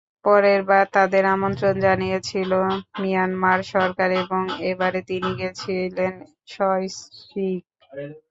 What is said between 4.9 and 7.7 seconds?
তিনি গিয়েছিলেন সস্ত্রীক।